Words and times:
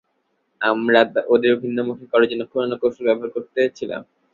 আমরা 0.61 0.99
ওদের 1.27 1.53
ভিন্নমুখী 1.61 2.05
করার 2.11 2.29
জন্য 2.31 2.43
পুরনো 2.51 2.75
কৌশল 2.81 3.03
ব্যবহার 3.07 3.29
করেছিলাম। 3.33 4.01